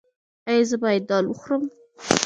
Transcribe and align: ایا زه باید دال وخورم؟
ایا 0.49 0.63
زه 0.69 0.75
باید 0.83 1.03
دال 1.09 1.25
وخورم؟ 1.27 1.63